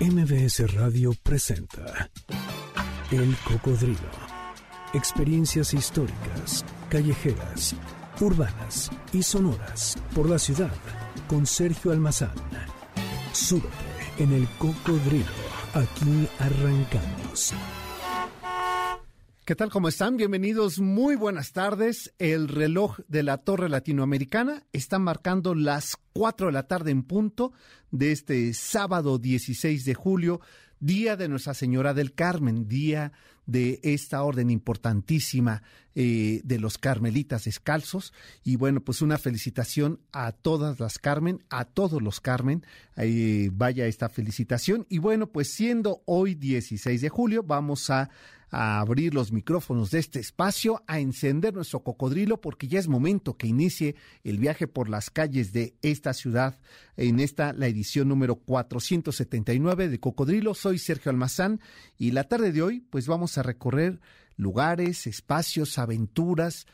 [0.00, 2.10] MBS Radio presenta
[3.10, 4.10] El Cocodrilo.
[4.92, 7.74] Experiencias históricas, callejeras,
[8.20, 10.74] urbanas y sonoras por la ciudad
[11.28, 12.34] con Sergio Almazán.
[13.32, 13.68] Súbete
[14.18, 15.24] en El Cocodrilo.
[15.72, 17.54] Aquí arrancamos.
[19.46, 19.70] ¿Qué tal?
[19.70, 20.16] ¿Cómo están?
[20.16, 20.80] Bienvenidos.
[20.80, 22.12] Muy buenas tardes.
[22.18, 27.52] El reloj de la Torre Latinoamericana está marcando las 4 de la tarde en punto
[27.92, 30.40] de este sábado 16 de julio,
[30.80, 33.12] día de Nuestra Señora del Carmen, día
[33.46, 35.62] de esta orden importantísima
[35.94, 38.12] eh, de los carmelitas descalzos.
[38.44, 42.64] Y bueno, pues una felicitación a todas las Carmen, a todos los Carmen.
[43.52, 44.86] vaya esta felicitación.
[44.88, 48.10] Y bueno, pues siendo hoy 16 de julio, vamos a
[48.50, 53.36] a abrir los micrófonos de este espacio, a encender nuestro cocodrilo, porque ya es momento
[53.36, 56.58] que inicie el viaje por las calles de esta ciudad.
[56.96, 60.54] En esta, la edición número 479 de Cocodrilo.
[60.54, 61.60] Soy Sergio Almazán
[61.98, 64.00] y la tarde de hoy, pues vamos a recorrer
[64.36, 66.66] lugares, espacios, aventuras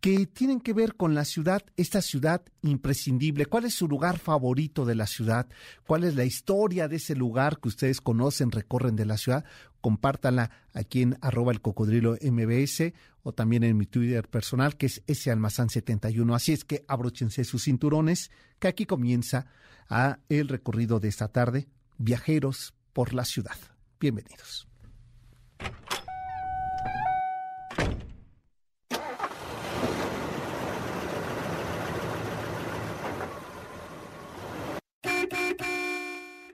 [0.00, 3.46] que tienen que ver con la ciudad, esta ciudad imprescindible.
[3.46, 5.46] ¿Cuál es su lugar favorito de la ciudad?
[5.86, 9.44] ¿Cuál es la historia de ese lugar que ustedes conocen, recorren de la ciudad?
[9.82, 15.02] Compártanla aquí en arroba el cocodrilo MBS o también en mi Twitter personal que es
[15.06, 16.34] ese almazán 71.
[16.34, 19.46] Así es que abróchense sus cinturones que aquí comienza
[19.90, 21.68] a el recorrido de esta tarde.
[21.98, 23.56] Viajeros por la ciudad.
[24.00, 24.69] Bienvenidos.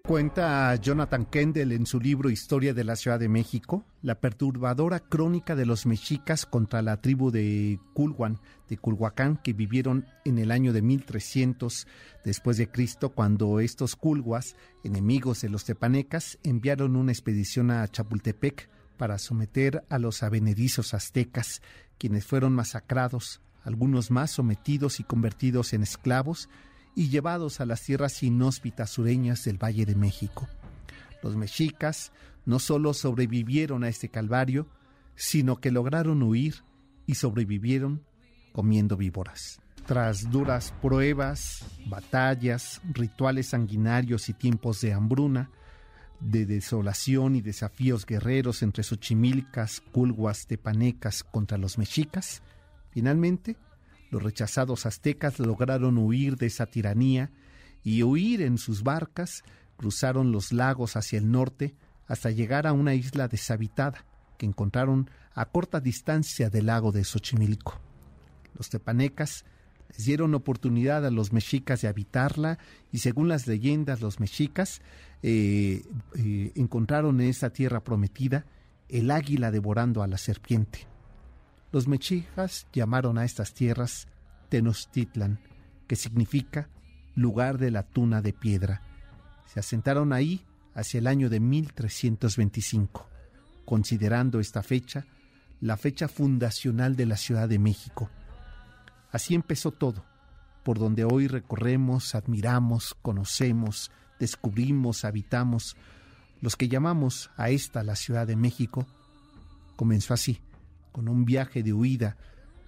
[0.06, 5.56] Cuenta Jonathan Kendall en su libro Historia de la Ciudad de México la perturbadora crónica
[5.56, 10.72] de los mexicas contra la tribu de Culhuan, de Culhuacán, que vivieron en el año
[10.72, 11.88] de 1300
[12.24, 18.68] después de Cristo, cuando estos culhuas, enemigos de los tepanecas, enviaron una expedición a Chapultepec
[18.96, 21.62] para someter a los avenedizos aztecas,
[21.98, 26.48] quienes fueron masacrados, algunos más sometidos y convertidos en esclavos,
[26.96, 30.48] y llevados a las tierras inhóspitas sureñas del Valle de México.
[31.22, 32.10] Los mexicas
[32.46, 34.66] no solo sobrevivieron a este calvario,
[35.14, 36.64] sino que lograron huir
[37.06, 38.02] y sobrevivieron
[38.52, 39.60] comiendo víboras.
[39.86, 45.50] Tras duras pruebas, batallas, rituales sanguinarios y tiempos de hambruna,
[46.20, 52.42] de desolación y desafíos guerreros entre Xochimilcas, Culguas, Tepanecas contra los mexicas,
[52.90, 53.58] finalmente
[54.10, 57.30] los rechazados aztecas lograron huir de esa tiranía
[57.82, 59.42] y huir en sus barcas,
[59.76, 61.74] cruzaron los lagos hacia el norte
[62.06, 64.04] hasta llegar a una isla deshabitada
[64.38, 67.80] que encontraron a corta distancia del lago de Xochimilco.
[68.56, 69.44] Los tepanecas
[69.88, 72.58] les dieron oportunidad a los mexicas de habitarla
[72.92, 74.80] y según las leyendas los mexicas
[75.22, 75.82] eh,
[76.16, 78.46] eh, encontraron en esa tierra prometida
[78.88, 80.86] el águila devorando a la serpiente.
[81.72, 84.08] Los mexicas llamaron a estas tierras
[84.48, 85.38] Tenochtitlan,
[85.86, 86.68] que significa
[87.14, 88.82] lugar de la tuna de piedra.
[89.46, 90.44] Se asentaron ahí
[90.74, 93.08] hacia el año de 1325,
[93.64, 95.06] considerando esta fecha
[95.60, 98.10] la fecha fundacional de la Ciudad de México.
[99.10, 100.04] Así empezó todo,
[100.62, 105.76] por donde hoy recorremos, admiramos, conocemos, descubrimos, habitamos,
[106.42, 108.86] los que llamamos a esta la Ciudad de México,
[109.76, 110.40] comenzó así,
[110.96, 112.16] con un viaje de huida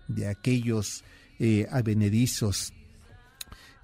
[0.07, 1.03] de aquellos
[1.39, 2.75] eh, avenedizos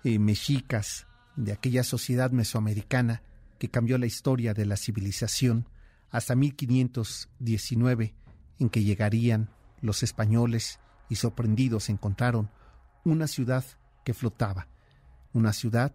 [0.04, 3.22] eh, mexicas, de aquella sociedad mesoamericana
[3.58, 5.66] que cambió la historia de la civilización
[6.10, 8.12] hasta 1519,
[8.58, 9.48] en que llegarían
[9.80, 10.78] los españoles
[11.08, 12.50] y sorprendidos encontraron
[13.02, 13.64] una ciudad
[14.04, 14.68] que flotaba,
[15.32, 15.94] una ciudad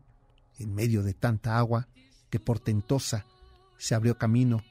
[0.57, 1.87] en medio de tanta agua
[2.31, 3.27] que portentosa
[3.77, 4.63] se abrió camino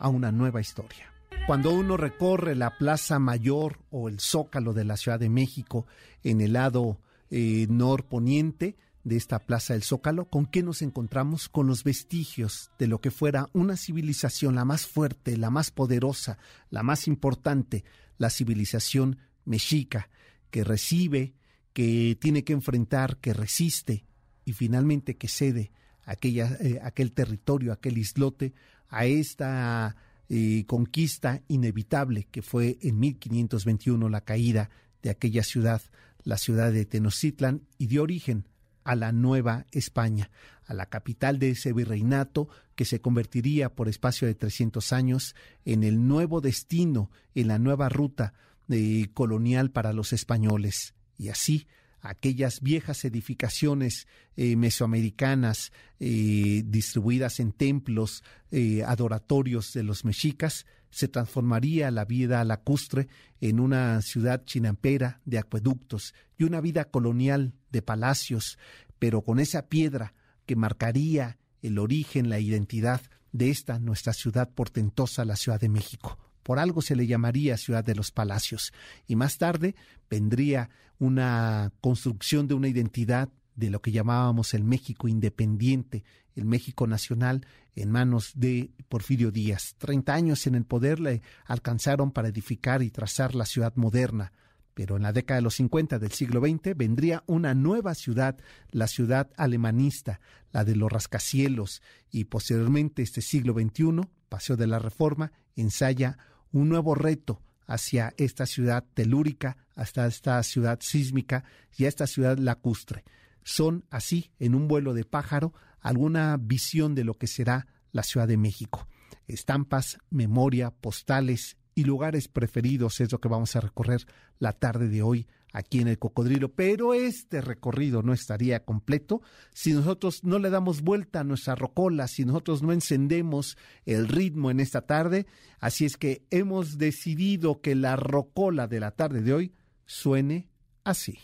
[0.00, 1.10] a una nueva historia.
[1.46, 5.86] Cuando uno recorre la Plaza Mayor o el Zócalo de la Ciudad de México
[6.22, 11.48] en el lado eh, norponiente de esta Plaza del Zócalo, ¿con qué nos encontramos?
[11.48, 16.38] Con los vestigios de lo que fuera una civilización la más fuerte, la más poderosa,
[16.68, 17.84] la más importante,
[18.18, 20.08] la civilización mexica,
[20.50, 21.34] que recibe,
[21.72, 24.04] que tiene que enfrentar, que resiste
[24.44, 25.72] y finalmente que cede
[26.04, 28.52] aquella, eh, aquel territorio, aquel islote
[28.88, 29.96] a esta
[30.32, 34.70] eh, conquista inevitable que fue en 1521 la caída
[35.02, 35.82] de aquella ciudad,
[36.22, 38.46] la ciudad de Tenochtitlan, y dio origen
[38.84, 40.30] a la Nueva España,
[40.66, 45.34] a la capital de ese virreinato que se convertiría por espacio de 300 años
[45.64, 48.32] en el nuevo destino, en la nueva ruta
[48.68, 50.94] eh, colonial para los españoles.
[51.18, 51.66] Y así,
[52.00, 54.06] aquellas viejas edificaciones
[54.36, 62.44] eh, mesoamericanas eh, distribuidas en templos eh, adoratorios de los mexicas, se transformaría la vida
[62.44, 63.08] lacustre
[63.40, 68.58] en una ciudad chinampera de acueductos y una vida colonial de palacios,
[68.98, 70.14] pero con esa piedra
[70.46, 73.00] que marcaría el origen, la identidad
[73.32, 76.18] de esta nuestra ciudad portentosa, la Ciudad de México.
[76.42, 78.72] Por algo se le llamaría Ciudad de los Palacios.
[79.06, 79.74] Y más tarde
[80.08, 86.04] vendría una construcción de una identidad de lo que llamábamos el México independiente,
[86.34, 87.46] el México nacional,
[87.76, 89.74] en manos de Porfirio Díaz.
[89.78, 94.32] Treinta años en el poder le alcanzaron para edificar y trazar la ciudad moderna.
[94.74, 98.38] Pero en la década de los 50 del siglo XX vendría una nueva ciudad,
[98.70, 100.20] la ciudad alemanista,
[100.52, 106.18] la de los rascacielos, y posteriormente este siglo XXI, Paseo de la Reforma, ensaya
[106.52, 111.44] un nuevo reto hacia esta ciudad telúrica, hasta esta ciudad sísmica
[111.76, 113.04] y a esta ciudad lacustre.
[113.44, 118.28] Son así, en un vuelo de pájaro, alguna visión de lo que será la Ciudad
[118.28, 118.86] de México.
[119.26, 124.06] Estampas, memoria, postales y lugares preferidos es lo que vamos a recorrer
[124.38, 126.52] la tarde de hoy aquí en el cocodrilo.
[126.52, 132.08] Pero este recorrido no estaría completo si nosotros no le damos vuelta a nuestra rocola,
[132.08, 135.26] si nosotros no encendemos el ritmo en esta tarde.
[135.58, 139.52] Así es que hemos decidido que la rocola de la tarde de hoy
[139.86, 140.48] suene
[140.84, 141.18] así.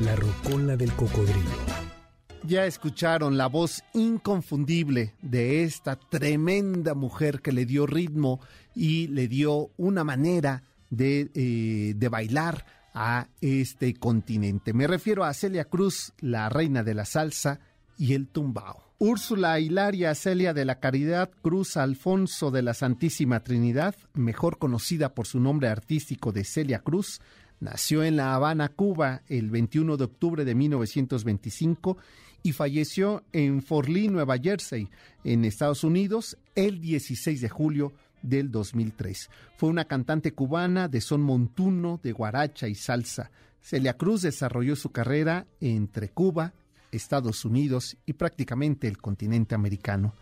[0.00, 1.50] La rocola del cocodrilo.
[2.42, 8.40] Ya escucharon la voz inconfundible de esta tremenda mujer que le dio ritmo
[8.72, 14.72] y le dio una manera de, eh, de bailar a este continente.
[14.72, 17.60] Me refiero a Celia Cruz, la reina de la salsa
[17.98, 18.84] y el tumbao.
[18.98, 25.26] Úrsula Hilaria Celia de la Caridad Cruz Alfonso de la Santísima Trinidad, mejor conocida por
[25.26, 27.20] su nombre artístico de Celia Cruz,
[27.58, 31.96] Nació en La Habana, Cuba, el 21 de octubre de 1925
[32.42, 34.90] y falleció en Fort Lee, Nueva Jersey,
[35.24, 39.30] en Estados Unidos, el 16 de julio del 2003.
[39.56, 43.30] Fue una cantante cubana de son montuno, de guaracha y salsa.
[43.60, 46.52] Celia Cruz desarrolló su carrera entre Cuba,
[46.92, 50.14] Estados Unidos y prácticamente el continente americano.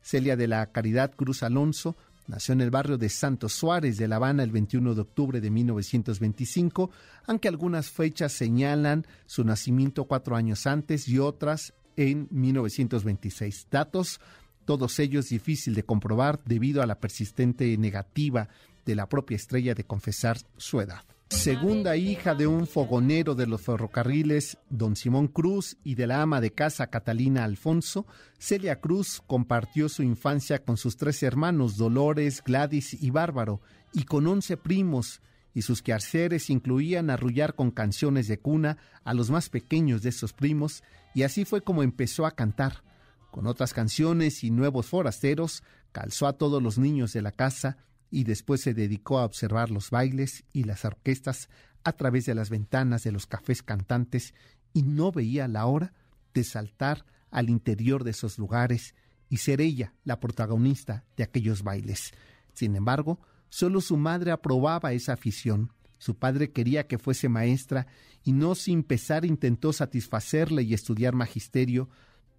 [0.00, 1.96] Celia de la Caridad Cruz Alonso
[2.28, 5.50] Nació en el barrio de Santos Suárez de La Habana el 21 de octubre de
[5.50, 6.90] 1925,
[7.26, 13.66] aunque algunas fechas señalan su nacimiento cuatro años antes y otras en 1926.
[13.70, 14.20] Datos,
[14.64, 18.48] todos ellos difícil de comprobar debido a la persistente negativa
[18.84, 23.62] de la propia estrella de confesar su edad segunda hija de un fogonero de los
[23.62, 28.06] ferrocarriles, don Simón Cruz, y de la ama de casa Catalina Alfonso,
[28.38, 33.60] Celia Cruz compartió su infancia con sus tres hermanos, Dolores, Gladys y Bárbaro,
[33.92, 35.20] y con once primos,
[35.54, 40.32] y sus quehaceres incluían arrullar con canciones de cuna a los más pequeños de esos
[40.32, 42.84] primos, y así fue como empezó a cantar.
[43.32, 47.78] Con otras canciones y nuevos forasteros, calzó a todos los niños de la casa,
[48.10, 51.48] y después se dedicó a observar los bailes y las orquestas
[51.82, 54.34] a través de las ventanas de los cafés cantantes
[54.74, 55.94] y no veía la hora
[56.34, 58.94] de saltar al interior de esos lugares
[59.30, 62.12] y ser ella la protagonista de aquellos bailes.
[62.52, 63.18] Sin embargo,
[63.48, 65.72] solo su madre aprobaba esa afición.
[65.96, 67.86] Su padre quería que fuese maestra
[68.24, 71.88] y no sin pesar intentó satisfacerle y estudiar magisterio,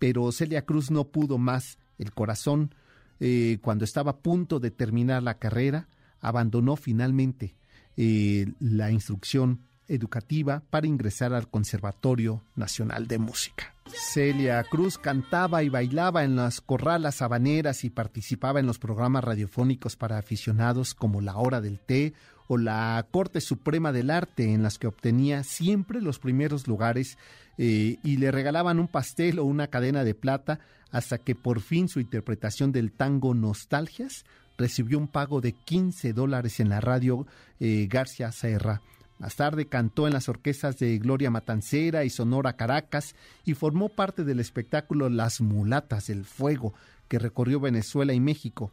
[0.04, 1.78] pero Celia Cruz no pudo más.
[1.98, 2.76] El corazón
[3.22, 5.88] eh, cuando estaba a punto de terminar la carrera,
[6.20, 7.56] abandonó finalmente
[7.96, 13.76] eh, la instrucción educativa para ingresar al Conservatorio Nacional de Música.
[13.86, 19.96] Celia Cruz cantaba y bailaba en las corralas habaneras y participaba en los programas radiofónicos
[19.96, 22.14] para aficionados como La Hora del Té
[22.48, 27.18] o la Corte Suprema del Arte, en las que obtenía siempre los primeros lugares
[27.58, 30.60] eh, y le regalaban un pastel o una cadena de plata
[30.92, 34.26] hasta que por fin su interpretación del tango Nostalgias
[34.58, 37.26] recibió un pago de 15 dólares en la radio
[37.60, 38.82] eh, García Serra.
[39.20, 44.24] Más tarde cantó en las orquestas de Gloria Matancera y Sonora Caracas y formó parte
[44.24, 46.74] del espectáculo Las Mulatas del Fuego,
[47.08, 48.72] que recorrió Venezuela y México.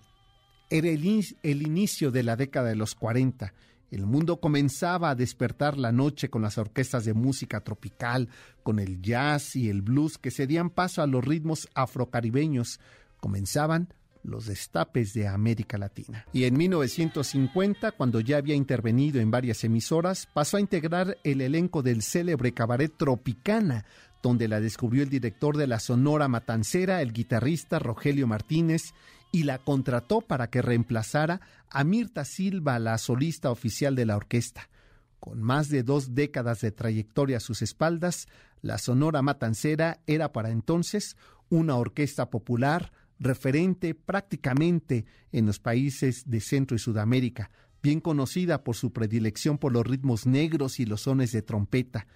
[0.70, 1.04] Era el,
[1.62, 3.52] inicio de la década de los 40
[3.90, 8.28] el mundo comenzaba a despertar la noche con las orquestas de música tropical,
[8.62, 12.78] con el jazz y el blues que cedían paso a los ritmos afrocaribeños.
[13.18, 16.24] Comenzaban los destapes de América Latina.
[16.32, 21.82] Y en 1950, cuando ya había intervenido en varias emisoras, pasó a integrar el elenco
[21.82, 23.86] del célebre cabaret Tropicana,
[24.22, 28.92] donde la descubrió el director de la Sonora Matancera, el guitarrista Rogelio Martínez,
[29.32, 34.68] y la contrató para que reemplazara a Mirta Silva, la solista oficial de la orquesta.
[35.20, 38.26] Con más de dos décadas de trayectoria a sus espaldas,
[38.62, 41.16] la Sonora Matancera era para entonces
[41.48, 47.50] una orquesta popular referente prácticamente en los países de Centro y Sudamérica,
[47.82, 52.06] bien conocida por su predilección por los ritmos negros y los sones de trompeta,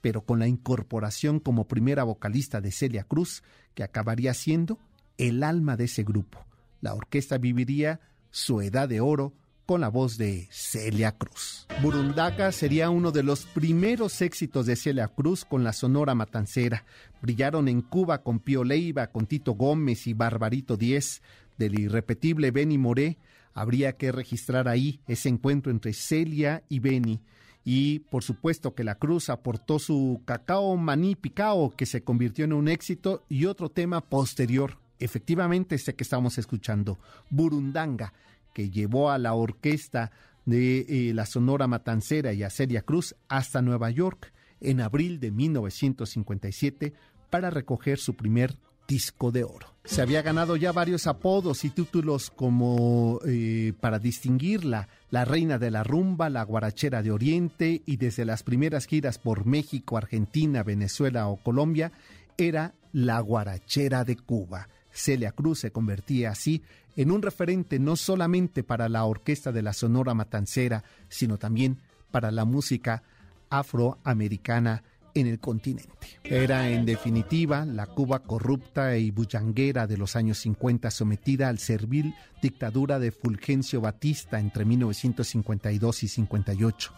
[0.00, 3.42] pero con la incorporación como primera vocalista de Celia Cruz,
[3.74, 4.78] que acabaría siendo
[5.18, 6.44] el alma de ese grupo.
[6.82, 8.00] La orquesta viviría
[8.32, 9.32] su edad de oro
[9.66, 11.68] con la voz de Celia Cruz.
[11.80, 16.84] Burundaga sería uno de los primeros éxitos de Celia Cruz con la Sonora Matancera.
[17.22, 21.22] Brillaron en Cuba con Pío Leiva, con Tito Gómez y Barbarito Diez,
[21.56, 23.16] del irrepetible Benny Moré.
[23.54, 27.20] Habría que registrar ahí ese encuentro entre Celia y Benny.
[27.64, 32.54] Y por supuesto que la Cruz aportó su cacao maní picao, que se convirtió en
[32.54, 36.98] un éxito, y otro tema posterior, efectivamente este que estamos escuchando,
[37.30, 38.12] Burundanga,
[38.52, 40.10] que llevó a la orquesta
[40.44, 45.30] de eh, la Sonora Matancera y a Celia Cruz hasta Nueva York en abril de
[45.30, 46.92] 1957
[47.30, 48.56] para recoger su primer
[48.86, 49.74] disco de oro.
[49.84, 55.70] Se había ganado ya varios apodos y títulos como eh, para distinguirla, la reina de
[55.70, 61.26] la rumba, la guarachera de Oriente y desde las primeras giras por México, Argentina, Venezuela
[61.28, 61.92] o Colombia,
[62.36, 64.68] era la guarachera de Cuba.
[64.92, 66.62] Celia Cruz se convertía así
[66.96, 71.78] en un referente no solamente para la orquesta de la Sonora Matancera, sino también
[72.10, 73.02] para la música
[73.48, 74.82] afroamericana
[75.14, 75.92] en el continente.
[76.24, 82.14] Era en definitiva la Cuba corrupta y bullanguera de los años 50 sometida al servil
[82.40, 86.92] dictadura de Fulgencio Batista entre 1952 y 58.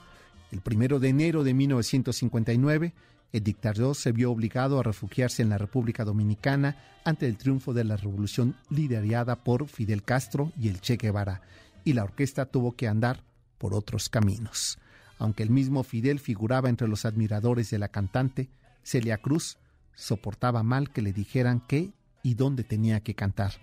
[0.53, 2.95] El primero de enero de 1959,
[3.35, 7.83] el dictador se vio obligado a refugiarse en la República Dominicana ante el triunfo de
[7.83, 11.43] la revolución liderada por Fidel Castro y el Che Guevara,
[11.83, 13.25] y la orquesta tuvo que andar
[13.59, 14.79] por otros caminos.
[15.19, 18.49] Aunque el mismo Fidel figuraba entre los admiradores de la cantante,
[18.85, 19.59] Celia Cruz
[19.97, 21.91] soportaba mal que le dijeran qué
[22.23, 23.55] y dónde tenía que cantar.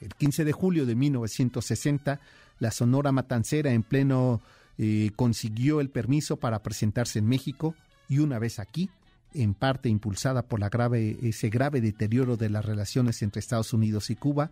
[0.00, 2.18] El 15 de julio de 1960,
[2.58, 4.40] la Sonora Matancera en pleno
[4.78, 7.74] eh, consiguió el permiso para presentarse en México
[8.08, 8.88] y una vez aquí,
[9.34, 14.10] en parte impulsada por la grave, ese grave deterioro de las relaciones entre Estados Unidos
[14.10, 14.50] y Cuba,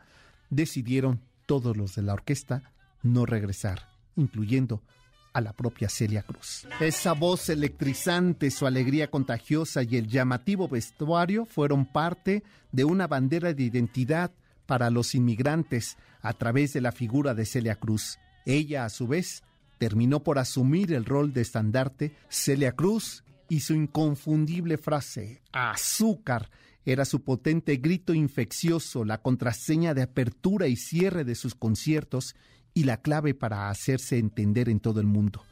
[0.50, 2.72] decidieron todos los de la orquesta
[3.02, 4.82] no regresar, incluyendo
[5.32, 6.66] a la propia Celia Cruz.
[6.80, 13.52] Esa voz electrizante, su alegría contagiosa y el llamativo vestuario fueron parte de una bandera
[13.52, 14.32] de identidad
[14.66, 18.18] para los inmigrantes a través de la figura de Celia Cruz.
[18.44, 19.42] Ella, a su vez,
[19.78, 22.14] terminó por asumir el rol de estandarte.
[22.28, 26.48] Celia Cruz y su inconfundible frase, azúcar,
[26.86, 32.36] era su potente grito infeccioso, la contraseña de apertura y cierre de sus conciertos
[32.74, 35.42] y la clave para hacerse entender en todo el mundo.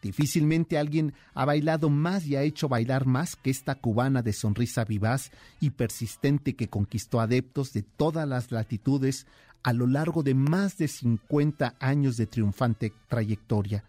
[0.00, 4.84] Difícilmente alguien ha bailado más y ha hecho bailar más que esta cubana de sonrisa
[4.84, 9.26] vivaz y persistente que conquistó adeptos de todas las latitudes
[9.64, 13.82] a lo largo de más de 50 años de triunfante trayectoria.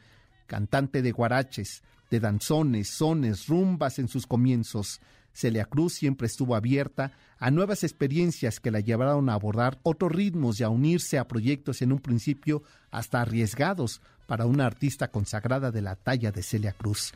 [0.48, 5.00] Cantante de guaraches, de danzones, sones, rumbas en sus comienzos.
[5.34, 10.60] Celia Cruz siempre estuvo abierta a nuevas experiencias que la llevaron a abordar otros ritmos
[10.60, 15.82] y a unirse a proyectos en un principio hasta arriesgados para una artista consagrada de
[15.82, 17.14] la talla de Celia Cruz.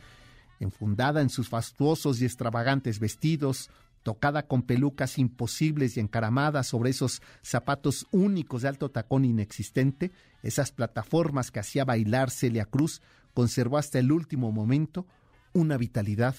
[0.60, 3.70] Enfundada en sus fastuosos y extravagantes vestidos,
[4.02, 10.72] tocada con pelucas imposibles y encaramadas sobre esos zapatos únicos de alto tacón inexistente, esas
[10.72, 13.02] plataformas que hacía bailar Celia Cruz
[13.34, 15.06] conservó hasta el último momento
[15.52, 16.34] una vitalidad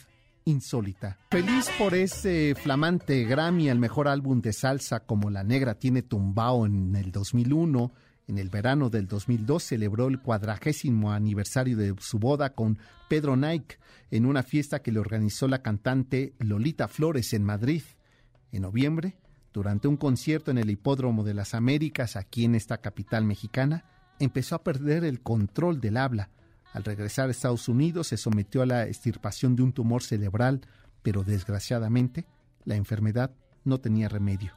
[0.46, 1.18] insólita.
[1.32, 6.66] Feliz por ese flamante Grammy al mejor álbum de salsa como La Negra tiene tumbao
[6.66, 7.92] en el 2001,
[8.28, 13.78] en el verano del 2002 celebró el cuadragésimo aniversario de su boda con Pedro Nike
[14.10, 17.84] en una fiesta que le organizó la cantante Lolita Flores en Madrid.
[18.52, 19.18] En noviembre,
[19.54, 23.86] durante un concierto en el Hipódromo de las Américas aquí en esta capital mexicana,
[24.20, 26.30] empezó a perder el control del habla
[26.76, 30.60] al regresar a Estados Unidos se sometió a la extirpación de un tumor cerebral,
[31.04, 32.26] pero desgraciadamente
[32.66, 33.32] la enfermedad
[33.64, 34.52] no tenía remedio.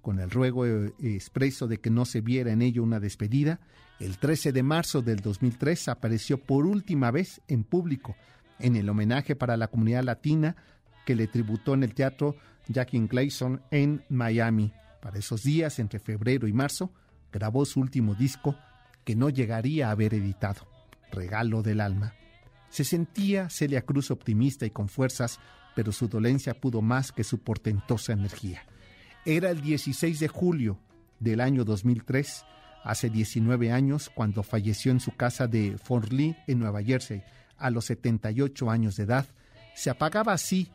[0.00, 3.60] Con el ruego eh, expreso de que no se viera en ello una despedida,
[3.98, 8.16] el 13 de marzo del 2003 apareció por última vez en público
[8.58, 10.56] en el homenaje para la comunidad latina
[11.04, 12.36] que le tributó en el teatro
[12.68, 14.72] Jackie Gleason en Miami.
[15.02, 16.90] Para esos días, entre febrero y marzo,
[17.30, 18.56] grabó su último disco
[19.04, 20.69] que no llegaría a haber editado
[21.10, 22.14] regalo del alma.
[22.68, 25.40] Se sentía Celia Cruz optimista y con fuerzas,
[25.74, 28.62] pero su dolencia pudo más que su portentosa energía.
[29.24, 30.78] Era el 16 de julio
[31.18, 32.44] del año 2003,
[32.84, 37.22] hace 19 años, cuando falleció en su casa de Fort Lee, en Nueva Jersey,
[37.58, 39.26] a los 78 años de edad.
[39.74, 40.70] Se apagaba así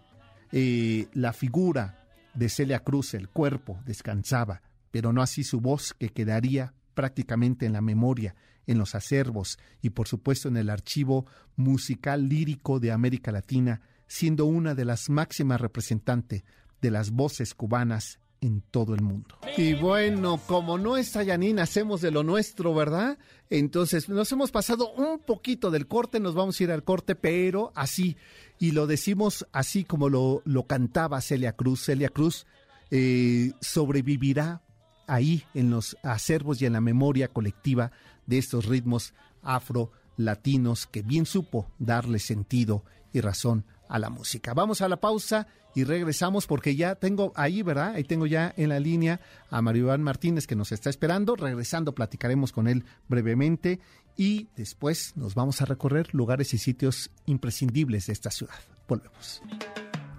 [0.52, 4.62] eh, la figura de Celia Cruz, el cuerpo descansaba,
[4.92, 8.36] pero no así su voz que quedaría prácticamente en la memoria,
[8.68, 14.46] en los acervos y por supuesto en el archivo musical lírico de América Latina, siendo
[14.46, 16.44] una de las máximas representantes
[16.82, 19.36] de las voces cubanas en todo el mundo.
[19.58, 23.18] Y bueno, como no está Yanin, hacemos de lo nuestro, ¿verdad?
[23.50, 27.72] Entonces, nos hemos pasado un poquito del corte, nos vamos a ir al corte, pero
[27.76, 28.18] así,
[28.60, 31.86] y lo decimos así como lo, lo cantaba Celia Cruz.
[31.86, 32.46] Celia Cruz
[32.92, 34.62] eh, sobrevivirá
[35.08, 37.92] ahí en los acervos y en la memoria colectiva
[38.26, 44.54] de estos ritmos afro-latinos que bien supo darle sentido y razón a la música.
[44.54, 47.96] Vamos a la pausa y regresamos porque ya tengo ahí, ¿verdad?
[47.96, 51.36] Ahí tengo ya en la línea a Mario Iván Martínez que nos está esperando.
[51.36, 53.80] Regresando platicaremos con él brevemente
[54.18, 58.56] y después nos vamos a recorrer lugares y sitios imprescindibles de esta ciudad.
[58.88, 59.42] Volvemos.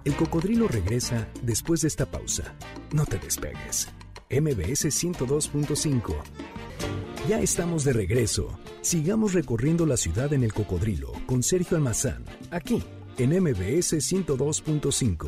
[0.05, 2.55] El cocodrilo regresa después de esta pausa.
[2.93, 3.89] No te despegues.
[4.29, 7.06] MBS 102.5.
[7.27, 8.57] Ya estamos de regreso.
[8.79, 12.81] Sigamos recorriendo la ciudad en el cocodrilo con Sergio Almazán, aquí
[13.17, 15.27] en MBS 102.5.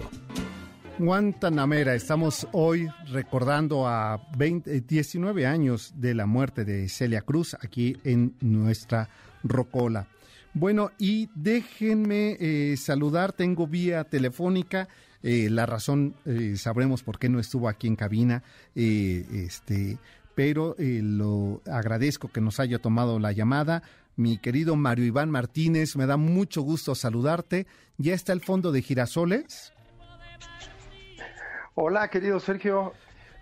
[0.97, 7.97] Guantanamera, estamos hoy recordando a 20, 19 años de la muerte de Celia Cruz aquí
[8.05, 9.09] en nuestra
[9.43, 10.07] Rocola.
[10.53, 14.87] Bueno, y déjenme eh, saludar, tengo vía telefónica,
[15.21, 18.41] eh, la razón eh, sabremos por qué no estuvo aquí en cabina,
[18.73, 19.97] este,
[20.39, 23.83] pero lo agradezco que nos haya tomado la llamada
[24.15, 25.97] mi querido Mario Iván Martínez.
[25.97, 27.67] Me da mucho gusto saludarte.
[27.97, 29.73] ¿Ya está el fondo de girasoles?
[31.75, 32.93] Hola, querido Sergio.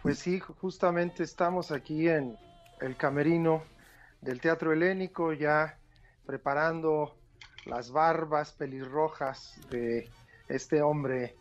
[0.01, 2.35] Pues sí, justamente estamos aquí en
[2.81, 3.61] el camerino
[4.21, 5.77] del Teatro Helénico, ya
[6.25, 7.15] preparando
[7.67, 10.09] las barbas pelirrojas de
[10.47, 11.35] este hombre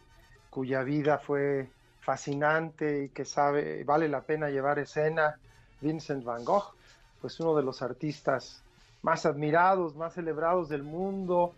[0.50, 1.70] cuya vida fue
[2.00, 5.40] fascinante y que sabe, vale la pena llevar escena,
[5.86, 6.74] Vincent Van Gogh,
[7.20, 8.62] pues uno de los artistas
[9.02, 11.54] más admirados, más celebrados del mundo,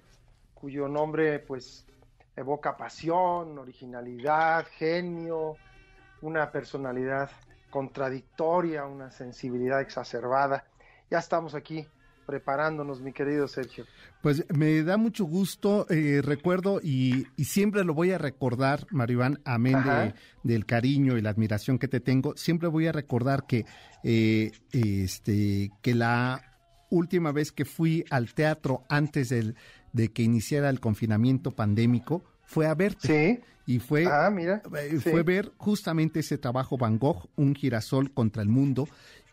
[0.54, 1.86] cuyo nombre pues
[2.36, 5.56] evoca pasión, originalidad, genio,
[6.20, 7.30] una personalidad
[7.70, 10.64] contradictoria, una sensibilidad exacerbada.
[11.10, 11.86] Ya estamos aquí
[12.28, 13.86] preparándonos, mi querido Sergio.
[14.20, 19.78] Pues me da mucho gusto, eh, recuerdo y, siempre lo voy a recordar, Maribán, amén
[20.42, 23.64] del cariño y la admiración que te tengo, siempre voy a recordar que,
[24.04, 26.42] eh, este, que la
[26.90, 29.56] última vez que fui al teatro antes del,
[29.94, 33.38] de que iniciara el confinamiento pandémico fue a verte.
[33.38, 33.44] Sí.
[33.68, 34.62] Y fue, ah, mira.
[34.80, 38.88] Eh, fue ver justamente ese trabajo Van Gogh, Un girasol contra el mundo.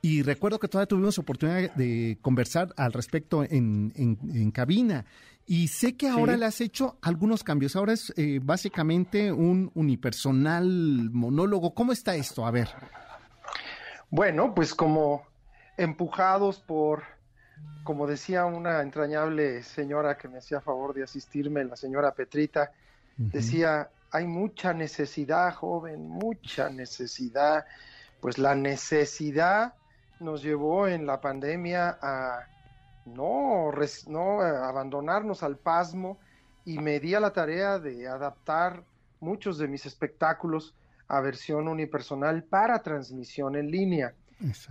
[0.06, 5.04] Y recuerdo que todavía tuvimos oportunidad de conversar al respecto en, en, cabina.
[5.48, 7.76] Y sé que ahora le has hecho algunos cambios.
[7.76, 11.74] Ahora es eh, básicamente un unipersonal monólogo.
[11.74, 12.46] ¿Cómo está esto?
[12.46, 12.70] A ver.
[14.12, 15.24] Bueno, pues como
[15.76, 17.02] empujados por
[17.84, 22.72] como decía una entrañable señora que me hacía favor de asistirme, la señora Petrita,
[23.18, 27.65] decía, hay mucha necesidad, joven, mucha necesidad.
[28.22, 29.74] Pues la necesidad
[30.19, 32.47] nos llevó en la pandemia a
[33.06, 33.71] no,
[34.08, 36.17] no abandonarnos al pasmo
[36.65, 38.84] y me di a la tarea de adaptar
[39.19, 40.75] muchos de mis espectáculos
[41.08, 44.13] a versión unipersonal para transmisión en línea.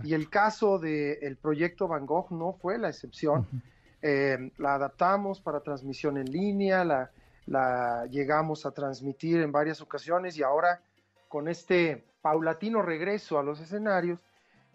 [0.03, 3.47] Y el caso del proyecto Van Gogh no fue la excepción.
[4.01, 7.09] Eh, la adaptamos para transmisión en línea, la,
[7.47, 10.81] la llegamos a transmitir en varias ocasiones y ahora
[11.27, 14.19] con este paulatino regreso a los escenarios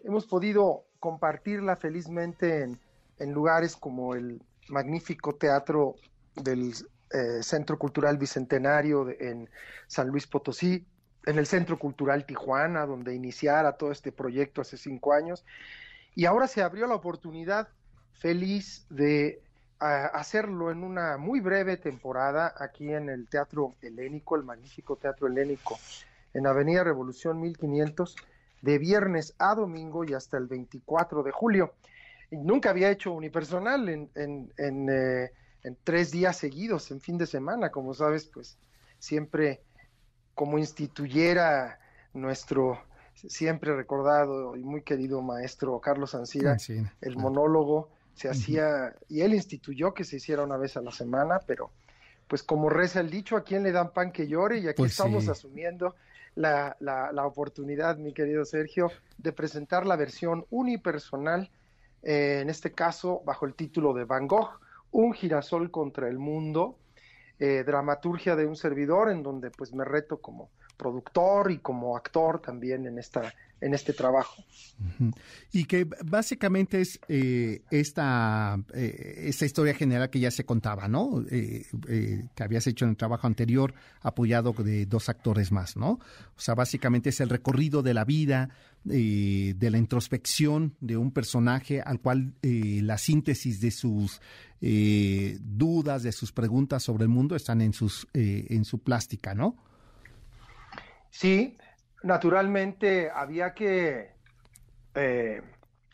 [0.03, 2.79] hemos podido compartirla felizmente en,
[3.33, 5.95] lugares como el magnífico teatro
[6.35, 6.73] del
[7.11, 9.47] eh, Centro Cultural Bicentenario en
[9.87, 10.87] San Luis Potosí,
[11.27, 15.45] en el Centro Cultural Tijuana, donde iniciara todo este proyecto hace cinco años.
[16.15, 17.67] Y ahora se abrió la oportunidad
[18.13, 19.41] feliz de
[19.79, 25.79] hacerlo en una muy breve temporada aquí en el Teatro Helénico, el magnífico Teatro Helénico,
[26.33, 28.15] en Avenida Revolución 1500,
[28.61, 31.73] de viernes a domingo y hasta el 24 de julio.
[32.31, 35.31] nunca había hecho unipersonal en, en, en, eh,
[35.63, 38.57] en tres días seguidos, en fin de semana, como sabes, pues
[38.99, 39.61] siempre
[40.33, 41.79] como instituyera
[42.13, 42.79] nuestro
[43.27, 46.57] siempre recordado y muy querido maestro Carlos Ancira,
[47.01, 51.39] el monólogo se hacía, y él instituyó que se hiciera una vez a la semana,
[51.45, 51.71] pero
[52.27, 54.91] pues como reza el dicho, a quién le dan pan que llore, y aquí pues
[54.91, 55.95] estamos asumiendo
[56.35, 61.49] la, la, oportunidad, mi querido Sergio, de presentar la versión unipersonal,
[62.03, 64.59] eh, en este caso bajo el título de Van Gogh,
[64.91, 66.77] Un girasol contra el mundo,
[67.39, 72.41] eh, dramaturgia de un servidor, en donde pues me reto como productor y como actor
[72.41, 74.43] también en esta en este trabajo.
[75.53, 81.23] Y que básicamente es eh, esta, eh, esta historia general que ya se contaba, ¿no?
[81.29, 81.65] Eh,
[82.35, 85.91] que habías hecho en el trabajo anterior, apoyado de dos actores más, ¿no?
[85.91, 88.49] O sea, básicamente es el recorrido de la vida,
[88.83, 94.19] de la introspección de un personaje al cual la síntesis de sus
[95.39, 99.55] dudas, de sus preguntas sobre el mundo están en, sus, en su plástica, ¿no?
[101.11, 101.57] Sí,
[102.03, 104.11] naturalmente había que
[104.95, 105.41] eh,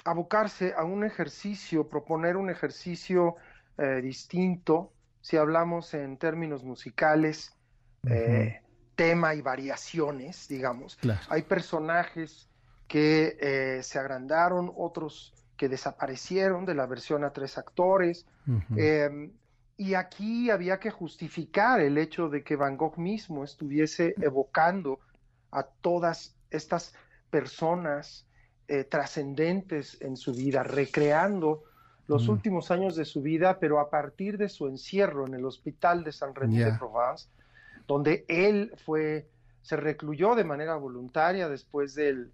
[0.06, 3.36] abocarse a un ejercicio, proponer un ejercicio
[3.78, 7.54] eh, distinto, si hablamos en términos musicales,
[8.10, 8.62] eh,
[8.96, 10.98] tema y variaciones, digamos.
[11.30, 12.48] Hay personajes
[12.88, 18.26] que se agrandaron, otros que desaparecieron de la versión a tres actores.
[18.78, 19.34] Em,
[19.76, 25.00] y aquí había que justificar el hecho de que Van Gogh mismo estuviese evocando
[25.58, 26.94] a todas estas
[27.30, 28.28] personas
[28.68, 31.64] eh, trascendentes en su vida, recreando
[32.08, 32.32] los mm.
[32.32, 36.12] últimos años de su vida, pero a partir de su encierro en el hospital de
[36.12, 37.28] San René de Provence,
[37.88, 39.30] donde él fue,
[39.62, 42.32] se recluyó de manera voluntaria después del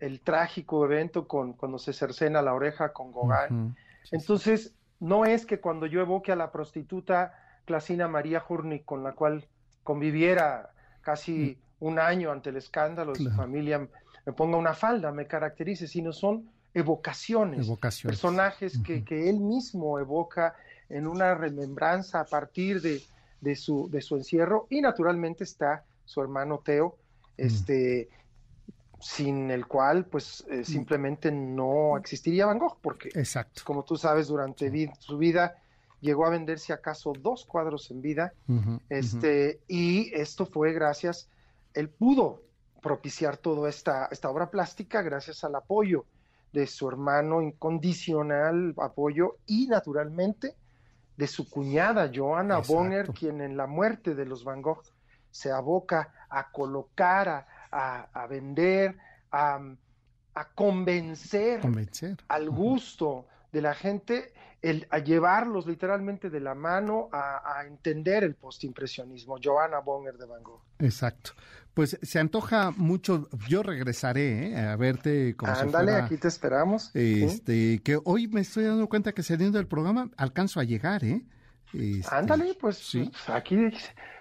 [0.00, 3.76] el trágico evento con, cuando se cercena la oreja con Gauguin.
[4.10, 7.34] Entonces, no es que cuando yo evoque a la prostituta
[7.66, 9.46] Clasina María Hurnik, con la cual
[9.84, 10.70] conviviera
[11.02, 13.88] casi mm un año ante el escándalo de su familia
[14.24, 17.68] me ponga una falda, me caracterice, sino son evocaciones,
[18.02, 20.54] personajes que, él mismo evoca
[20.88, 24.68] en una remembranza a partir de, su, de su encierro.
[24.70, 27.30] Y naturalmente está su hermano Teo, mm.
[27.36, 28.08] este,
[29.00, 33.62] sin el cual pues eh, simplemente no existiría Van Gogh, porque Exacto.
[33.64, 35.56] como tú sabes, durante su vida
[36.00, 38.32] llegó a venderse acaso dos cuadros en vida,
[38.88, 41.28] este, y esto fue gracias
[41.74, 42.42] él pudo
[42.80, 46.04] propiciar toda esta, esta obra plástica gracias al apoyo
[46.52, 50.54] de su hermano incondicional, apoyo y naturalmente
[51.16, 54.82] de su cuñada Joanna Bonner, quien en la muerte de los Van Gogh
[55.30, 58.96] se aboca a colocar, a, vender,
[59.30, 59.60] a,
[60.54, 61.60] convencer,
[62.28, 64.32] al gusto de la gente
[64.62, 69.38] el, a llevarlos literalmente de la mano a, entender el postimpresionismo.
[69.42, 70.62] Joanna Bonner de Van Gogh.
[70.78, 71.32] Exacto.
[71.74, 73.28] Pues se antoja mucho.
[73.48, 74.58] Yo regresaré ¿eh?
[74.58, 76.90] a verte como Ándale, aquí te esperamos.
[76.94, 81.22] Este, que hoy me estoy dando cuenta que saliendo del programa alcanzo a llegar, ¿eh?
[81.72, 83.10] Este, Ándale, pues, ¿sí?
[83.10, 83.56] Pues, aquí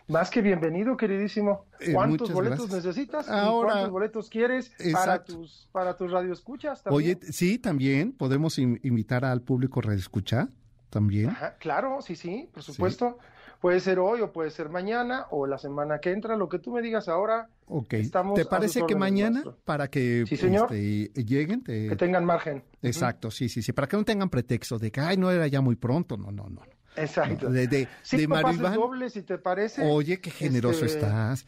[0.08, 1.66] más que bienvenido, queridísimo.
[1.80, 3.30] Eh, ¿Cuántos boletos necesitas?
[3.30, 6.84] Ahora, ¿Cuántos boletos quieres para tus, para tus radioescuchas?
[6.88, 10.50] Oye, sí, también podemos invitar al público radioescucha
[10.90, 11.30] también.
[11.30, 13.20] Ajá, claro, sí, sí, por supuesto.
[13.62, 16.72] Puede ser hoy o puede ser mañana o la semana que entra, lo que tú
[16.72, 17.48] me digas ahora.
[17.68, 17.94] Ok.
[18.36, 21.64] ¿Te parece que mañana para que este, lleguen?
[21.64, 22.64] Que tengan margen.
[22.82, 25.62] Exacto, sí, sí, sí, para que no tengan pretexto de que, ay, no era ya
[25.62, 26.62] muy pronto, no, no, no.
[26.96, 27.50] Exacto.
[27.50, 29.84] De, de, de doble, si te parece.
[29.86, 31.46] Oye, qué generoso este, estás.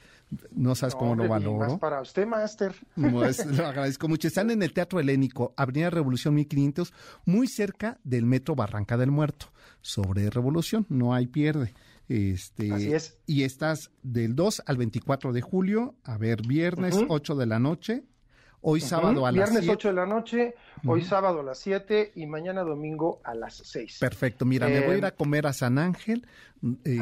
[0.52, 1.68] No sabes cómo lo valoro.
[1.68, 2.74] Más para usted, Master.
[2.96, 4.28] Pues, lo agradezco mucho.
[4.28, 6.94] Están en el Teatro Helénico, Avenida Revolución 1500,
[7.26, 9.48] muy cerca del Metro Barranca del Muerto.
[9.82, 11.74] Sobre Revolución, no hay pierde.
[12.10, 13.18] Este, Así es.
[13.26, 18.04] Y estás del 2 al 24 de julio, a ver, viernes, 8 de la noche,
[18.66, 22.26] Hoy sábado a las Viernes 8 de la noche, hoy sábado a las 7 y
[22.28, 23.98] mañana domingo a las 6.
[24.00, 26.26] Perfecto, mira, me voy a ir a em, comer a San Ángel,
[26.86, 26.98] eh,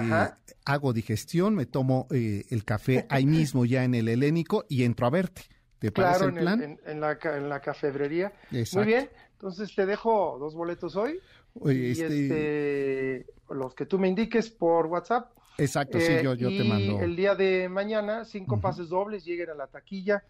[0.65, 5.05] hago digestión, me tomo eh, el café ahí mismo ya en el helénico y entro
[5.05, 5.43] a verte.
[5.77, 6.79] ¿Te parece el plan?
[6.83, 8.33] En, la, en la cafebrería.
[8.73, 11.19] Muy bien, entonces te dejo dos boletos hoy.
[11.65, 12.05] Y este...
[12.05, 13.25] este...
[13.49, 15.31] los que tú me indiques por WhatsApp.
[15.57, 17.01] Exacto, sí, yo, yo te mando.
[17.01, 20.23] El día de mañana, cinco pases dobles, lleguen a la taquilla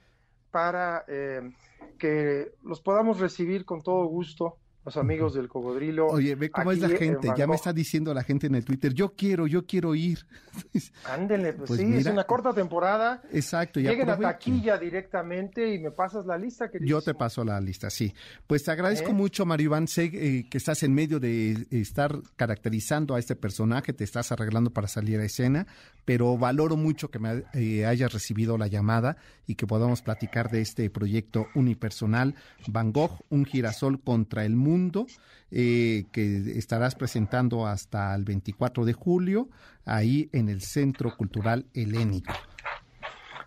[0.50, 1.52] para eh,
[1.98, 6.08] que los podamos recibir con todo gusto los amigos del cocodrilo.
[6.08, 8.94] Oye, ve cómo es la gente, ya me está diciendo la gente en el Twitter,
[8.94, 10.26] yo quiero, yo quiero ir.
[11.06, 13.22] Ándele, pues, pues sí, es una corta temporada.
[13.32, 13.80] Exacto.
[13.80, 16.70] Lleguen a taquilla directamente y me pasas la lista.
[16.80, 18.14] Yo te paso la lista, sí.
[18.48, 19.14] Pues te agradezco ¿Eh?
[19.14, 23.94] mucho, Mario Iván, sé eh, que estás en medio de estar caracterizando a este personaje,
[23.94, 25.68] te estás arreglando para salir a escena,
[26.06, 30.62] pero valoro mucho que me eh, hayas recibido la llamada y que podamos platicar de
[30.62, 32.36] este proyecto unipersonal,
[32.68, 35.06] Van Gogh, un girasol contra el mundo Mundo,
[35.52, 39.50] eh, que estarás presentando hasta el 24 de julio,
[39.86, 42.34] ahí en el Centro Cultural Helénico.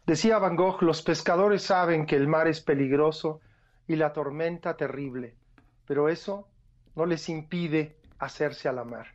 [0.07, 3.41] Decía Van Gogh, los pescadores saben que el mar es peligroso
[3.89, 5.35] y la tormenta terrible,
[5.87, 6.47] pero eso
[6.95, 9.07] no les impide hacerse a la mar.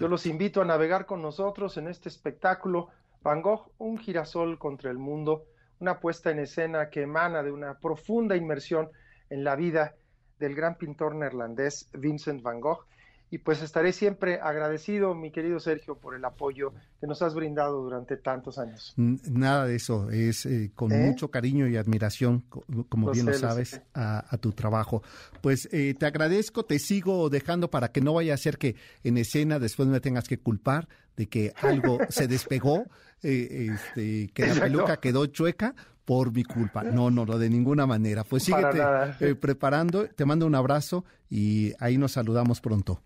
[0.00, 2.88] Yo los invito a navegar con nosotros en este espectáculo
[3.22, 5.44] Van Gogh, un girasol contra el mundo,
[5.78, 8.90] una puesta en escena que emana de una profunda inmersión
[9.30, 9.94] en la vida
[10.38, 12.84] del gran pintor neerlandés Vincent Van Gogh
[13.30, 17.82] y pues estaré siempre agradecido, mi querido Sergio, por el apoyo que nos has brindado
[17.82, 18.94] durante tantos años.
[18.96, 21.06] Nada de eso, es eh, con ¿Eh?
[21.06, 22.44] mucho cariño y admiración,
[22.88, 25.02] como bien lo sabes, a, tu trabajo.
[25.42, 29.18] Pues eh, te agradezco, te sigo dejando para que no vaya a ser que en
[29.18, 32.86] escena después me tengas que culpar de que algo se despegó,
[33.22, 35.74] este, que la peluca quedó chueca,
[36.08, 36.82] por mi culpa.
[36.82, 38.24] No, no, no, de ninguna manera.
[38.24, 43.02] Pues síguete preparando, te mando un abrazo y ahí nos saludamos pronto.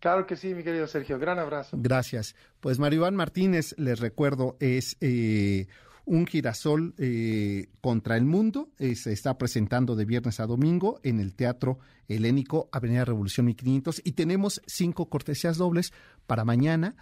[0.00, 1.20] Claro que sí, mi querido Sergio.
[1.20, 1.76] Gran abrazo.
[1.80, 2.34] Gracias.
[2.58, 5.68] Pues Maribán Martínez, les recuerdo, es eh,
[6.04, 8.70] un girasol eh, contra el mundo.
[8.80, 14.02] Eh, se está presentando de viernes a domingo en el Teatro Helénico, Avenida Revolución 1500.
[14.04, 15.92] Y tenemos cinco cortesías dobles
[16.26, 16.96] para mañana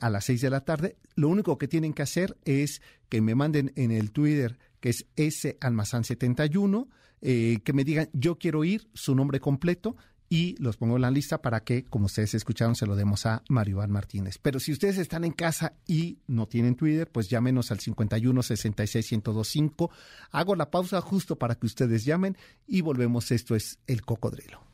[0.00, 0.96] a las seis de la tarde.
[1.14, 5.06] Lo único que tienen que hacer es que me manden en el Twitter, que es
[5.16, 6.88] S Almazán 71,
[7.20, 9.96] que me digan yo quiero ir, su nombre completo
[10.28, 13.42] y los pongo en la lista para que, como ustedes escucharon, se lo demos a
[13.48, 14.38] Mario Martínez.
[14.38, 19.12] Pero si ustedes están en casa y no tienen Twitter, pues llámenos al 51 66
[19.12, 19.90] 1025.
[20.32, 22.36] Hago la pausa justo para que ustedes llamen
[22.66, 23.30] y volvemos.
[23.30, 24.73] Esto es El Cocodrilo.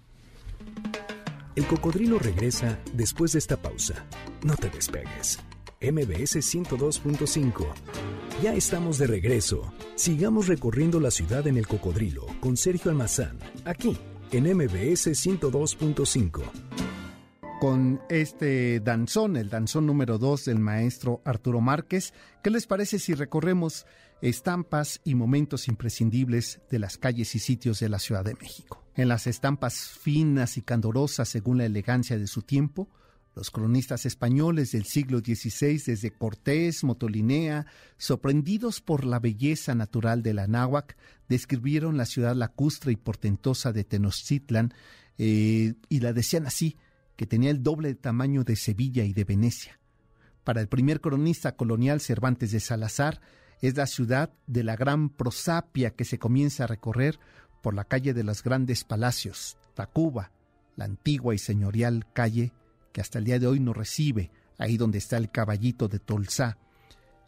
[1.60, 4.06] El Cocodrilo regresa después de esta pausa.
[4.42, 5.38] No te despegues.
[5.82, 7.66] MBS 102.5.
[8.42, 9.70] Ya estamos de regreso.
[9.94, 13.98] Sigamos recorriendo la ciudad en El Cocodrilo con Sergio Almazán, aquí
[14.32, 16.40] en MBS 102.5.
[17.60, 23.12] Con este danzón, el danzón número 2 del maestro Arturo Márquez, ¿qué les parece si
[23.12, 23.84] recorremos
[24.22, 28.79] estampas y momentos imprescindibles de las calles y sitios de la Ciudad de México?
[29.00, 32.86] En las estampas finas y candorosas según la elegancia de su tiempo,
[33.34, 37.64] los cronistas españoles del siglo XVI, desde Cortés, Motolinea,
[37.96, 40.98] sorprendidos por la belleza natural de la náhuac,
[41.30, 44.74] describieron la ciudad lacustre y portentosa de Tenochtitlan
[45.16, 46.76] eh, y la decían así,
[47.16, 49.80] que tenía el doble de tamaño de Sevilla y de Venecia.
[50.44, 53.22] Para el primer cronista colonial Cervantes de Salazar,
[53.62, 57.18] es la ciudad de la gran prosapia que se comienza a recorrer
[57.62, 60.32] por la calle de los grandes palacios, Tacuba,
[60.76, 62.52] la antigua y señorial calle
[62.92, 66.58] que hasta el día de hoy no recibe, ahí donde está el caballito de Tolsá.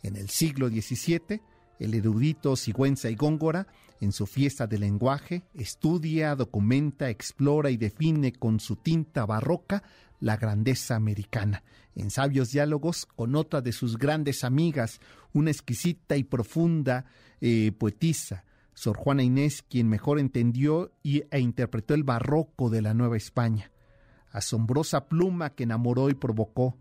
[0.03, 1.41] En el siglo XVII,
[1.79, 3.67] el erudito Sigüenza y Góngora,
[4.01, 9.83] en su fiesta del lenguaje, estudia, documenta, explora y define con su tinta barroca
[10.19, 11.63] la grandeza americana.
[11.95, 15.01] En sabios diálogos con otra de sus grandes amigas,
[15.33, 17.05] una exquisita y profunda
[17.41, 22.95] eh, poetisa, Sor Juana Inés, quien mejor entendió y, e interpretó el barroco de la
[22.95, 23.73] Nueva España
[24.33, 26.77] asombrosa pluma que enamoró y provocó,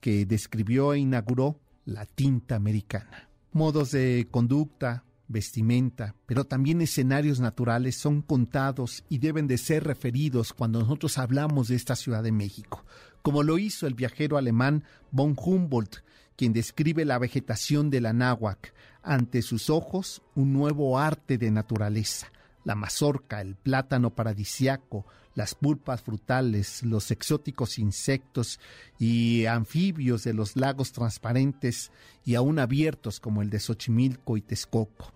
[0.00, 3.28] que describió e inauguró la tinta americana.
[3.52, 10.52] Modos de conducta, vestimenta, pero también escenarios naturales son contados y deben de ser referidos
[10.52, 12.84] cuando nosotros hablamos de esta Ciudad de México,
[13.22, 15.98] como lo hizo el viajero alemán von Humboldt,
[16.36, 22.32] quien describe la vegetación de la náhuac, ante sus ojos un nuevo arte de naturaleza,
[22.64, 28.60] la mazorca, el plátano paradisiaco, las pulpas frutales, los exóticos insectos
[28.98, 31.90] y anfibios de los lagos transparentes
[32.24, 35.12] y aún abiertos como el de Xochimilco y Texcoco,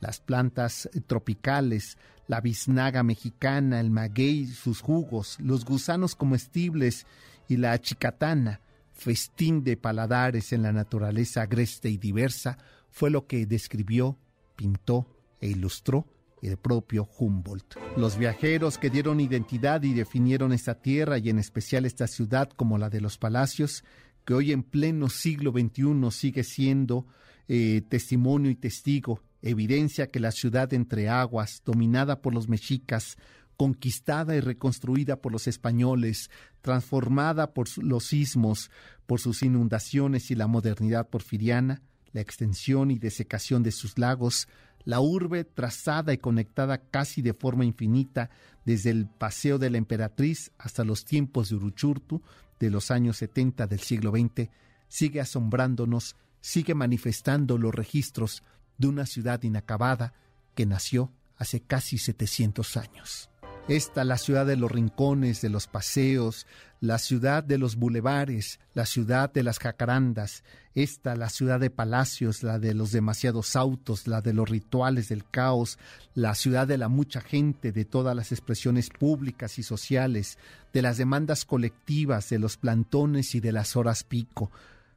[0.00, 1.96] las plantas tropicales,
[2.28, 7.06] la biznaga mexicana, el maguey, sus jugos, los gusanos comestibles
[7.48, 8.60] y la chicatana,
[9.02, 12.56] festín de paladares en la naturaleza agreste y diversa,
[12.90, 14.16] fue lo que describió,
[14.54, 15.06] pintó
[15.40, 16.06] e ilustró
[16.40, 17.76] el propio Humboldt.
[17.96, 22.78] Los viajeros que dieron identidad y definieron esta tierra y en especial esta ciudad como
[22.78, 23.84] la de los palacios,
[24.24, 27.06] que hoy en pleno siglo XXI sigue siendo
[27.48, 33.16] eh, testimonio y testigo, evidencia que la ciudad entre aguas, dominada por los mexicas,
[33.62, 38.72] conquistada y reconstruida por los españoles, transformada por los sismos,
[39.06, 41.80] por sus inundaciones y la modernidad porfiriana,
[42.12, 44.48] la extensión y desecación de sus lagos,
[44.82, 48.30] la urbe trazada y conectada casi de forma infinita
[48.64, 52.20] desde el Paseo de la Emperatriz hasta los tiempos de Uruchurtu
[52.58, 54.50] de los años 70 del siglo XX,
[54.88, 58.42] sigue asombrándonos, sigue manifestando los registros
[58.76, 60.14] de una ciudad inacabada
[60.56, 63.31] que nació hace casi 700 años.
[63.68, 66.46] Esta, la ciudad de los rincones, de los paseos,
[66.80, 70.42] la ciudad de los bulevares, la ciudad de las jacarandas,
[70.74, 75.24] esta, la ciudad de palacios, la de los demasiados autos, la de los rituales del
[75.24, 75.78] caos,
[76.14, 80.38] la ciudad de la mucha gente, de todas las expresiones públicas y sociales,
[80.72, 84.50] de las demandas colectivas, de los plantones y de las horas pico,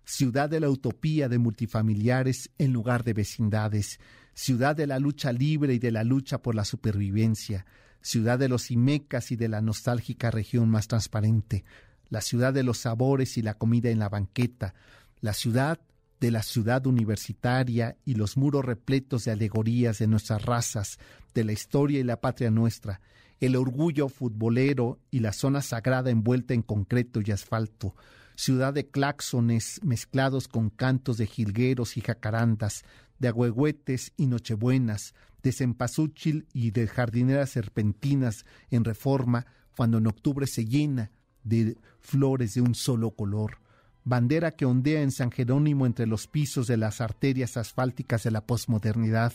[0.06, 4.00] ciudad de la utopía de multifamiliares en lugar de vecindades,
[4.34, 7.64] ciudad de la lucha libre y de la lucha por la supervivencia,
[8.06, 11.64] ciudad de los Imecas y de la nostálgica región más transparente,
[12.10, 14.76] la ciudad de los sabores y la comida en la banqueta,
[15.22, 15.80] la ciudad
[16.20, 21.00] de la ciudad universitaria y los muros repletos de alegorías de nuestras razas,
[21.34, 23.02] de la historia y la patria nuestra,
[23.40, 27.96] el orgullo futbolero y la zona sagrada envuelta en concreto y asfalto,
[28.36, 32.84] ciudad de claxones mezclados con cantos de jilgueros y jacarandas,
[33.18, 35.16] de agüehuetes y nochebuenas,
[35.46, 39.46] de cempasúchil y de jardineras serpentinas en reforma,
[39.78, 41.12] cuando en octubre se llena
[41.44, 43.60] de flores de un solo color,
[44.06, 48.42] bandera que ondea en San Jerónimo entre los pisos de las arterias asfálticas de la
[48.42, 49.34] posmodernidad,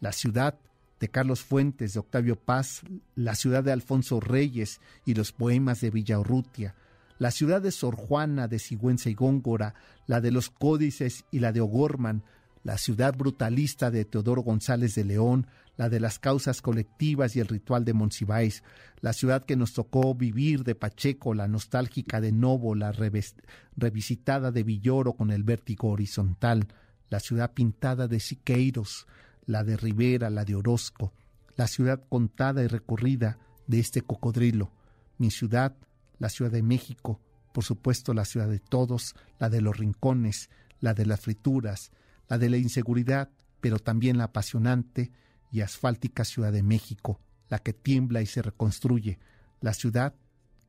[0.00, 0.58] la ciudad
[0.98, 2.82] de Carlos Fuentes, de Octavio Paz,
[3.14, 6.74] la ciudad de Alfonso Reyes y los poemas de Villaurrutia,
[7.20, 9.76] la ciudad de Sor Juana, de Sigüenza y Góngora,
[10.08, 12.24] la de los códices y la de O'Gorman,
[12.62, 17.48] la ciudad brutalista de Teodoro González de León, la de las causas colectivas y el
[17.48, 18.62] ritual de Monsiváis,
[19.00, 24.62] la ciudad que nos tocó vivir de Pacheco, la nostálgica de Novo, la revisitada de
[24.64, 26.66] Villoro con el vértigo horizontal,
[27.10, 29.06] la ciudad pintada de Siqueiros,
[29.46, 31.12] la de Rivera, la de Orozco,
[31.56, 34.72] la ciudad contada y recorrida de este cocodrilo,
[35.16, 35.74] mi ciudad,
[36.18, 37.20] la Ciudad de México,
[37.52, 41.92] por supuesto la ciudad de todos, la de los rincones, la de las frituras,
[42.28, 45.10] la de la inseguridad, pero también la apasionante
[45.50, 49.18] y asfáltica Ciudad de México, la que tiembla y se reconstruye,
[49.60, 50.14] la ciudad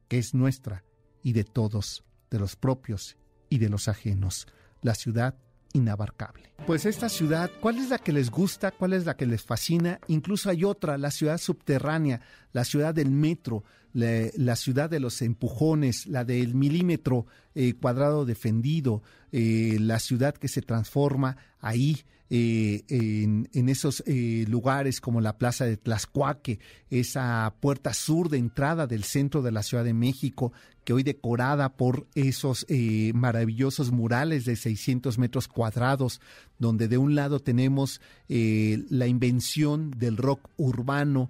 [0.07, 0.83] que es nuestra
[1.21, 3.17] y de todos, de los propios
[3.49, 4.47] y de los ajenos,
[4.81, 5.35] la ciudad
[5.73, 6.53] inabarcable.
[6.65, 8.71] Pues esta ciudad, ¿cuál es la que les gusta?
[8.71, 9.99] ¿Cuál es la que les fascina?
[10.07, 12.21] Incluso hay otra, la ciudad subterránea,
[12.53, 17.25] la ciudad del metro, la, ciudad de los empujones, la del milímetro
[17.61, 24.01] eh, cuadrado defendido, eh, la ciudad que se transforma ahí eh, en, esos
[24.47, 29.61] lugares como la Plaza de Tlaxcuaque, esa puerta sur de entrada del centro de la
[29.61, 30.53] Ciudad de México,
[30.85, 32.65] que hoy decorada por esos
[33.13, 36.21] maravillosos murales de 600 metros cuadrados,
[36.59, 41.29] donde de un lado tenemos la invención del rock urbano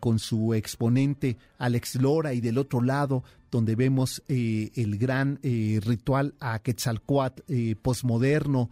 [0.00, 5.78] con su exponente Alex Lora y del otro lado donde vemos eh, el gran eh,
[5.84, 8.70] ritual a Quetzalcoatl eh, posmoderno,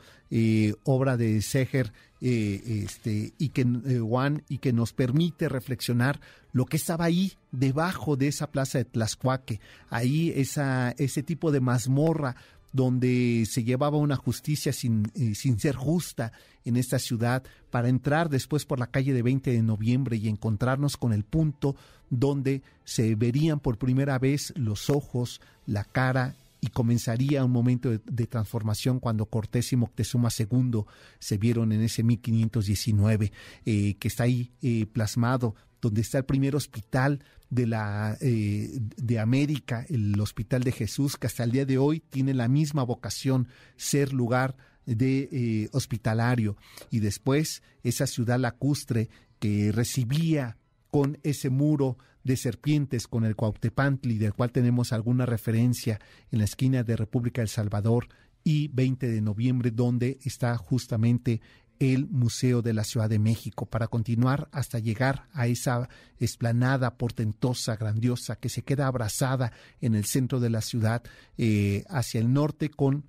[0.84, 3.64] obra de Seger este, y, que,
[3.98, 6.20] Juan, y que nos permite reflexionar
[6.52, 11.60] lo que estaba ahí debajo de esa plaza de Tlaxcuaque, ahí esa, ese tipo de
[11.60, 12.36] mazmorra
[12.72, 16.32] donde se llevaba una justicia sin, sin ser justa
[16.64, 20.96] en esta ciudad, para entrar después por la calle de 20 de noviembre y encontrarnos
[20.96, 21.76] con el punto
[22.10, 28.26] donde se verían por primera vez los ojos, la cara y comenzaría un momento de,
[28.26, 30.82] transformación cuando Cortés y Moctezuma II
[31.18, 33.32] se vieron en ese 1519,
[33.64, 39.18] eh, que está ahí eh, plasmado, donde está el primer hospital de la eh, de
[39.18, 43.48] América, el Hospital de Jesús, que hasta el día de hoy tiene la misma vocación,
[43.76, 46.56] ser lugar de hospitalario.
[46.90, 50.56] Y después esa ciudad lacustre que recibía
[50.90, 56.44] con ese muro de serpientes con el Cuauhtepantli, del cual tenemos alguna referencia en la
[56.44, 58.08] esquina de República del Salvador
[58.44, 61.40] y 20 de noviembre, donde está justamente
[61.80, 65.88] el Museo de la Ciudad de México, para continuar hasta llegar a esa
[66.18, 71.02] esplanada portentosa, grandiosa, que se queda abrazada en el centro de la ciudad,
[71.38, 73.04] eh, hacia el norte con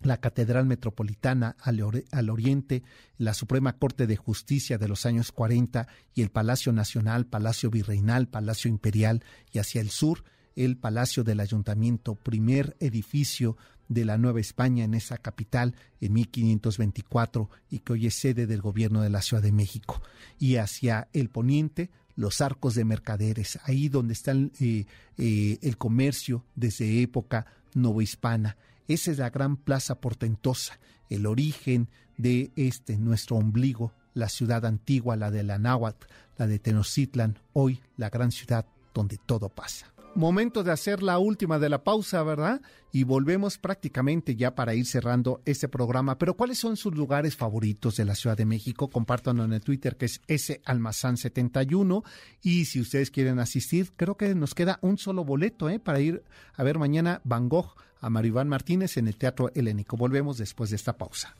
[0.00, 1.80] la Catedral Metropolitana al,
[2.30, 2.84] oriente,
[3.18, 8.28] la Suprema Corte de Justicia de los años 40 y el Palacio Nacional, Palacio Virreinal,
[8.28, 10.24] Palacio Imperial y hacia el sur
[10.56, 13.56] el Palacio del Ayuntamiento, primer edificio
[13.88, 18.60] de la Nueva España en esa capital en 1524 y que hoy es sede del
[18.60, 20.02] gobierno de la Ciudad de México.
[20.38, 24.86] Y hacia el poniente, los arcos de mercaderes, ahí donde está el, eh,
[25.18, 28.56] eh, el comercio desde época novohispana
[28.86, 30.78] esa es la gran plaza portentosa,
[31.08, 36.06] el origen de este nuestro ombligo, la ciudad antigua, la de la Náhuatl,
[36.36, 39.93] la de Tenochtitlan, hoy la gran ciudad donde todo pasa.
[40.14, 42.60] Momento de hacer la última de la pausa, ¿verdad?
[42.92, 46.18] Y volvemos prácticamente ya para ir cerrando este programa.
[46.18, 48.88] Pero ¿cuáles son sus lugares favoritos de la Ciudad de México?
[48.88, 52.02] Compártanlo en el Twitter, que es S Almazán 71.
[52.42, 55.78] Y si ustedes quieren asistir, creo que nos queda un solo boleto, ¿eh?
[55.78, 56.22] Para ir
[56.54, 59.96] a ver mañana Van Gogh a Maribán Martínez en el Teatro Helénico.
[59.96, 61.36] Volvemos después de esta pausa.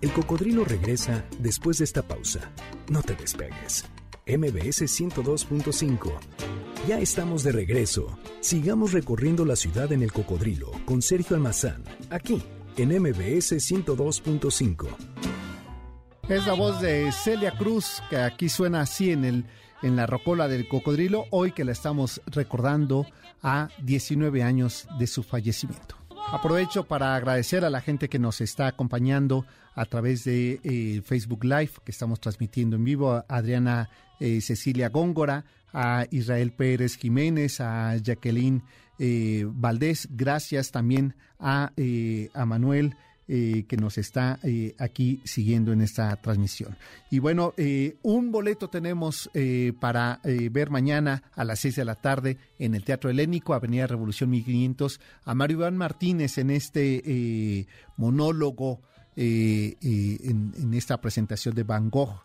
[0.00, 2.50] El cocodrilo regresa después de esta pausa.
[2.88, 3.84] No te despegues.
[4.26, 6.61] MBS 102.5.
[6.88, 8.18] Ya estamos de regreso.
[8.40, 12.42] Sigamos recorriendo la ciudad en el cocodrilo con Sergio Almazán, aquí
[12.76, 14.88] en MBS 102.5.
[16.28, 19.44] Es la voz de Celia Cruz, que aquí suena así en, el,
[19.82, 23.06] en la rocola del cocodrilo, hoy que la estamos recordando
[23.44, 25.94] a 19 años de su fallecimiento.
[26.32, 31.44] Aprovecho para agradecer a la gente que nos está acompañando a través de eh, Facebook
[31.44, 37.60] Live, que estamos transmitiendo en vivo, a Adriana eh, Cecilia Góngora, a Israel Pérez Jiménez,
[37.60, 38.62] a Jacqueline
[38.98, 42.94] eh, Valdés, gracias también a, eh, a Manuel.
[43.28, 44.40] Eh, que nos está
[44.78, 46.76] aquí siguiendo en esta transmisión.
[47.08, 47.54] Y bueno,
[48.02, 49.30] un boleto tenemos
[49.80, 50.20] para
[50.50, 55.00] ver mañana a las seis de la tarde en el Teatro Helénico, Avenida Revolución 1500,
[55.24, 57.66] a Mario Iván Martínez en este
[57.96, 58.82] monólogo,
[59.16, 62.24] en, esta presentación de Van Gogh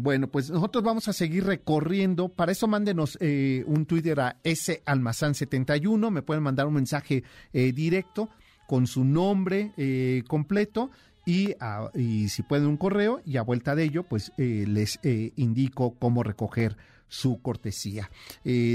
[0.00, 2.28] bueno, pues nosotros vamos a seguir recorriendo.
[2.28, 6.10] Para eso mándenos eh, un Twitter a salmazán71.
[6.10, 8.28] Me pueden mandar un mensaje eh, directo
[8.66, 10.90] con su nombre eh, completo.
[11.24, 11.54] Y,
[11.94, 14.98] y, si pueden un correo y a vuelta de ello, pues les
[15.36, 18.10] indico cómo recoger su cortesía.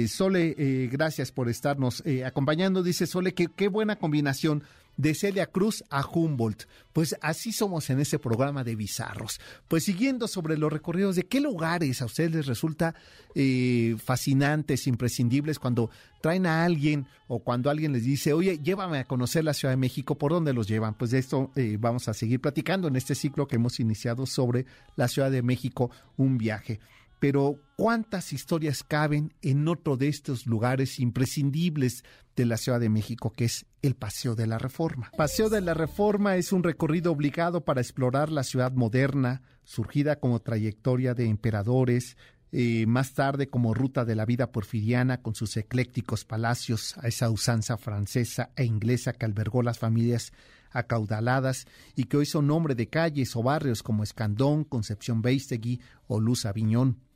[0.07, 2.83] Sole, gracias por estarnos acompañando.
[2.83, 4.63] Dice Sole que qué buena combinación
[4.97, 6.65] de Celia Cruz a Humboldt.
[6.91, 9.39] Pues así somos en ese programa de bizarros.
[9.67, 12.95] Pues siguiendo sobre los recorridos, ¿de qué lugares a ustedes les resulta
[13.35, 15.89] eh, fascinantes, imprescindibles cuando
[16.21, 19.77] traen a alguien o cuando alguien les dice, oye, llévame a conocer la Ciudad de
[19.77, 20.95] México, ¿por dónde los llevan?
[20.95, 24.65] Pues de esto eh, vamos a seguir platicando en este ciclo que hemos iniciado sobre
[24.95, 26.79] la Ciudad de México, un viaje
[27.19, 32.03] pero ¿cuántas historias caben en otro de estos lugares imprescindibles
[32.35, 35.11] de la Ciudad de México, que es el Paseo de la Reforma?
[35.17, 40.39] Paseo de la Reforma es un recorrido obligado para explorar la ciudad moderna, surgida como
[40.39, 42.17] trayectoria de emperadores,
[42.51, 47.29] eh, más tarde como ruta de la vida porfiriana con sus eclécticos palacios, a esa
[47.29, 50.31] usanza francesa e inglesa que albergó las familias
[50.71, 51.65] acaudaladas
[51.95, 56.45] y que hoy son nombre de calles o barrios como Escandón, Concepción Beistegui o Luz
[56.45, 57.06] Aviñón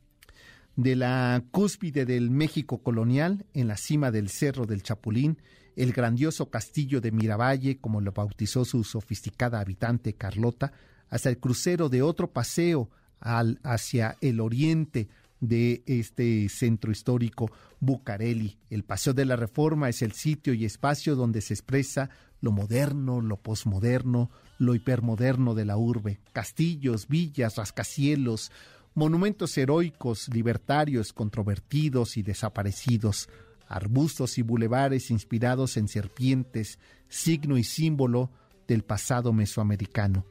[0.76, 5.38] de la cúspide del México colonial, en la cima del Cerro del Chapulín,
[5.76, 10.72] el grandioso castillo de Miravalle, como lo bautizó su sofisticada habitante Carlota,
[11.08, 15.08] hasta el crucero de otro paseo al, hacia el oriente
[15.40, 17.50] de este centro histórico,
[17.80, 18.58] Bucareli.
[18.70, 22.10] El Paseo de la Reforma es el sitio y espacio donde se expresa
[22.40, 26.20] lo moderno, lo posmoderno, lo hipermoderno de la urbe.
[26.32, 28.52] Castillos, villas, rascacielos,
[28.94, 33.28] monumentos heroicos, libertarios, controvertidos y desaparecidos,
[33.68, 36.78] arbustos y bulevares inspirados en serpientes,
[37.08, 38.30] signo y símbolo
[38.68, 40.24] del pasado mesoamericano.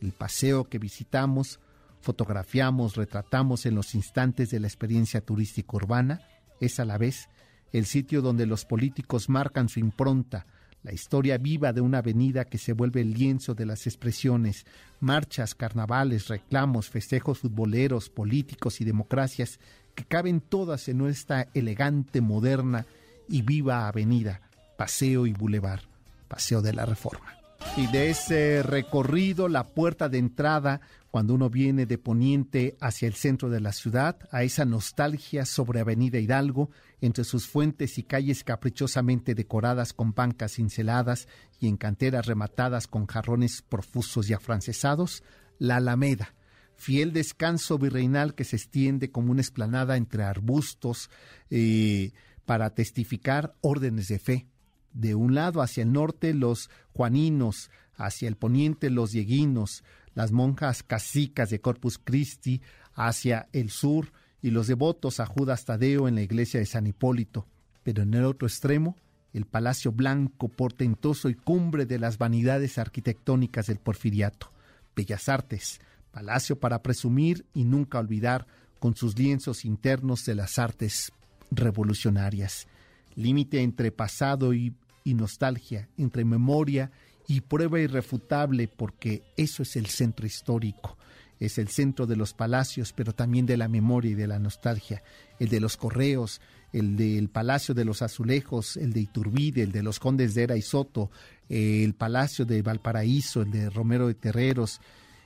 [0.00, 1.60] El paseo que visitamos,
[2.00, 6.20] fotografiamos, retratamos en los instantes de la experiencia turística urbana,
[6.60, 7.28] es a la vez
[7.72, 10.46] el sitio donde los políticos marcan su impronta,
[10.82, 14.64] la historia viva de una avenida que se vuelve el lienzo de las expresiones,
[15.00, 19.60] marchas, carnavales, reclamos, festejos futboleros, políticos y democracias
[19.94, 22.86] que caben todas en esta elegante, moderna
[23.28, 24.40] y viva avenida,
[24.78, 25.82] paseo y bulevar,
[26.28, 27.36] paseo de la reforma.
[27.76, 33.14] Y de ese recorrido, la puerta de entrada cuando uno viene de poniente hacia el
[33.14, 38.44] centro de la ciudad, a esa nostalgia sobre Avenida Hidalgo, entre sus fuentes y calles
[38.44, 41.26] caprichosamente decoradas con bancas cinceladas
[41.58, 45.24] y en canteras rematadas con jarrones profusos y afrancesados,
[45.58, 46.34] la Alameda,
[46.76, 51.10] fiel descanso virreinal que se extiende como una esplanada entre arbustos
[51.50, 52.12] eh,
[52.44, 54.46] para testificar órdenes de fe.
[54.92, 59.84] De un lado hacia el norte los juaninos, hacia el poniente los dieguinos,
[60.20, 62.60] las monjas casicas de Corpus Christi
[62.92, 64.12] hacia el sur
[64.42, 67.46] y los devotos a Judas Tadeo en la iglesia de San Hipólito.
[67.82, 68.98] Pero en el otro extremo,
[69.32, 74.52] el Palacio Blanco, portentoso y cumbre de las vanidades arquitectónicas del Porfiriato.
[74.94, 75.80] Bellas Artes,
[76.12, 78.46] palacio para presumir y nunca olvidar
[78.78, 81.12] con sus lienzos internos de las artes
[81.50, 82.66] revolucionarias.
[83.14, 84.74] Límite entre pasado y,
[85.06, 90.96] nostalgia, entre memoria y prueba irrefutable porque eso es el centro histórico.
[91.38, 95.02] es el centro de los palacios, pero también de la memoria y de la nostalgia,
[95.38, 96.40] el de los correos,
[96.72, 100.56] el del Palacio de los Azulejos, el de Iturbide, el de los Condes de Era
[100.56, 101.10] y Soto,
[101.48, 104.80] el Palacio de Valparaíso, el de Romero de Terreros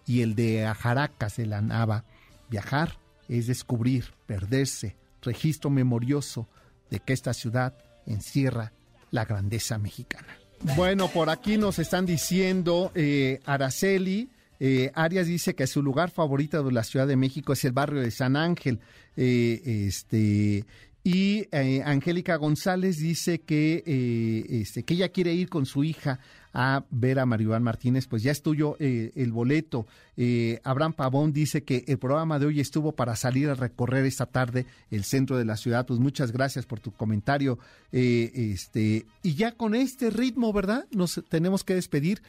[0.06, 2.04] y el de Ajaracas de la Nava.
[2.48, 2.98] Viajar
[3.28, 6.48] es descubrir, perderse, registro memorioso
[6.90, 7.76] de que esta ciudad
[8.06, 8.72] encierra
[9.10, 10.43] la grandeza mexicana.
[10.76, 14.30] Bueno, por aquí nos están diciendo eh, Araceli.
[14.58, 18.00] Eh, Arias dice que su lugar favorito de la Ciudad de México es el barrio
[18.00, 18.80] de San Ángel.
[19.16, 20.64] Eh, este,
[21.04, 26.18] y eh, Angélica González dice que, eh, este, que ella quiere ir con su hija
[26.54, 29.86] a ver a Maribán Martínez, pues ya es tuyo eh, el boleto.
[30.16, 34.26] Eh, Abraham Pavón dice que el programa de hoy estuvo para salir a recorrer esta
[34.26, 35.84] tarde el centro de la ciudad.
[35.84, 37.58] Pues muchas gracias por tu comentario.
[37.90, 40.86] Eh, este, y ya con este ritmo, ¿verdad?
[40.92, 42.22] Nos tenemos que despedir.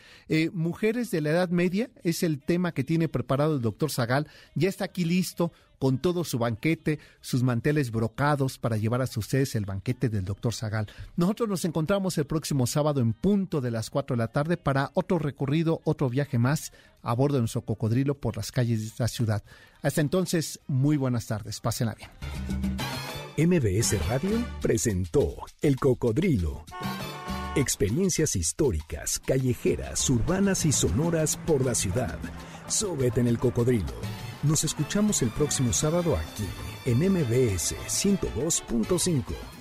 [0.53, 4.27] Mujeres de la Edad Media es el tema que tiene preparado el doctor Zagal.
[4.55, 9.55] Ya está aquí listo con todo su banquete, sus manteles brocados para llevar a ustedes
[9.55, 10.87] el banquete del doctor Zagal.
[11.15, 14.91] Nosotros nos encontramos el próximo sábado en punto de las 4 de la tarde para
[14.93, 16.71] otro recorrido, otro viaje más
[17.01, 19.43] a bordo de nuestro cocodrilo por las calles de esta ciudad.
[19.81, 21.59] Hasta entonces, muy buenas tardes.
[21.59, 22.09] Pásenla bien.
[23.37, 26.65] MBS Radio presentó El Cocodrilo.
[27.55, 32.17] Experiencias históricas, callejeras, urbanas y sonoras por la ciudad.
[32.67, 33.93] Súbete en el cocodrilo.
[34.45, 36.45] Nos escuchamos el próximo sábado aquí
[36.85, 39.54] en MBS 102.5.